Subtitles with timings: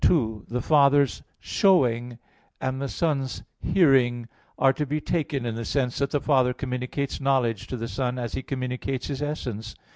[0.03, 2.17] 2: The Father's "showing"
[2.59, 4.27] and the Son's "hearing"
[4.57, 8.17] are to be taken in the sense that the Father communicates knowledge to the Son,
[8.17, 9.75] as He communicates His essence.